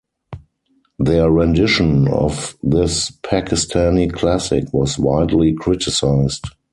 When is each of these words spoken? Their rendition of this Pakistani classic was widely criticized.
Their 0.97 1.29
rendition 1.29 2.07
of 2.07 2.57
this 2.63 3.11
Pakistani 3.21 4.11
classic 4.11 4.63
was 4.73 4.97
widely 4.97 5.53
criticized. 5.53 6.43